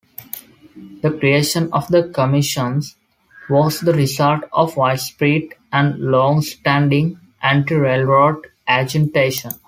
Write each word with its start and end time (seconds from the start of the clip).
The 1.03 1.11
creation 1.11 1.69
of 1.71 1.87
the 1.89 2.09
commission 2.09 2.81
was 3.51 3.81
the 3.81 3.93
result 3.93 4.43
of 4.51 4.75
widespread 4.75 5.49
and 5.71 5.95
longstanding 5.99 7.19
anti-railroad 7.43 8.47
agitation. 8.67 9.51